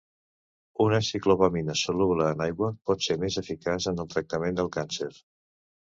[0.85, 5.13] Una ciclopamina soluble en aigua pot ser més eficaç en el tractament del càncer.